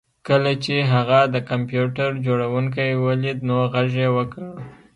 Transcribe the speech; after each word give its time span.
کله 0.27 0.51
چې 0.63 0.75
هغه 0.93 1.19
د 1.33 1.35
کمپیوټر 1.49 2.09
جوړونکی 2.25 2.89
ولید 3.05 3.37
نو 3.49 3.57
غږ 3.73 3.89
یې 4.01 4.09
وکړ 4.17 4.45